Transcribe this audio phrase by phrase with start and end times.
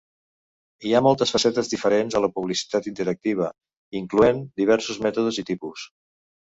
[0.87, 3.53] Hi ha moltes facetes diferents a la publicitat interactiva,
[4.03, 5.91] incloent diversos mètodes i tipus.